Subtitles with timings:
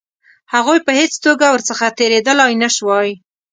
[0.53, 3.09] هغوی په هېڅ توګه ورڅخه تېرېدلای نه شوای.